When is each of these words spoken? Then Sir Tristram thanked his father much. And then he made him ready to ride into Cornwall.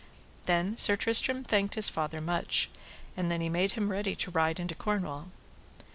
Then 0.45 0.77
Sir 0.77 0.95
Tristram 0.95 1.43
thanked 1.43 1.75
his 1.75 1.87
father 1.87 2.21
much. 2.21 2.71
And 3.15 3.29
then 3.29 3.39
he 3.39 3.49
made 3.49 3.73
him 3.73 3.91
ready 3.91 4.15
to 4.15 4.31
ride 4.31 4.59
into 4.59 4.73
Cornwall. 4.73 5.27